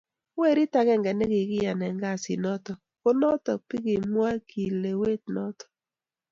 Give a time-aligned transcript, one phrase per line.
[0.39, 5.65] werit agenge ne kikiyon eng kasit noto ko noto be kimwai kilewet noto